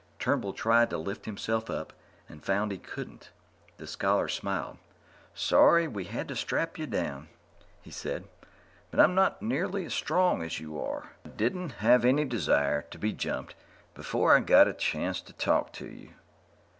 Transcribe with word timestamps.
Turnbull 0.17 0.53
tried 0.53 0.89
to 0.89 0.97
lift 0.97 1.25
himself 1.25 1.69
up 1.69 1.93
and 2.27 2.43
found 2.43 2.71
he 2.71 2.79
couldn't. 2.79 3.29
The 3.77 3.85
scholar 3.85 4.27
smiled. 4.27 4.79
"Sorry 5.35 5.87
we 5.87 6.05
had 6.05 6.27
to 6.29 6.35
strap 6.35 6.79
you 6.79 6.87
down," 6.87 7.27
he 7.83 7.91
said, 7.91 8.23
"but 8.89 8.99
I'm 8.99 9.13
not 9.13 9.43
nearly 9.43 9.85
as 9.85 9.93
strong 9.93 10.41
as 10.41 10.59
you 10.59 10.81
are, 10.81 11.11
and 11.23 11.33
I 11.33 11.35
didn't 11.35 11.69
have 11.83 12.03
any 12.03 12.25
desire 12.25 12.81
to 12.89 12.97
be 12.97 13.13
jumped 13.13 13.53
before 13.93 14.35
I 14.35 14.39
got 14.39 14.67
a 14.67 14.73
chance 14.73 15.21
to 15.21 15.33
talk 15.33 15.71
to 15.73 15.85
you." 15.85 16.09